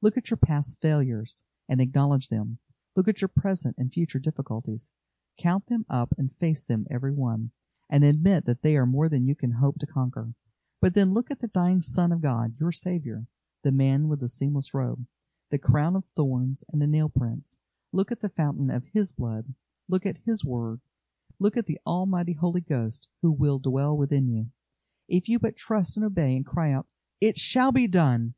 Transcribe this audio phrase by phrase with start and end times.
[0.00, 2.60] Look at your past failures, and acknowledge them;
[2.94, 4.90] look at your present and future difficulties,
[5.38, 7.50] count them up and face them every one,
[7.90, 10.32] and admit that they are more than you can hope to conquer;
[10.80, 13.26] but then look at the dying Son of God, your Saviour
[13.64, 15.06] the Man with the seamless robe,
[15.50, 17.58] the crown of thorns, and the nail prints;
[17.92, 19.52] look at the fountain of His Blood;
[19.88, 20.80] look at His word;
[21.38, 24.50] look at the Almighty Holy Ghost, who will dwell within you,
[25.06, 26.86] if you but trust and obey, and cry out:
[27.20, 28.32] "It shall be done!